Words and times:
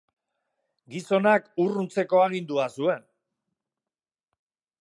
Gizonak 0.93 1.45
urruntzeko 1.65 2.23
agindua 2.23 2.67
zuen. 2.81 3.09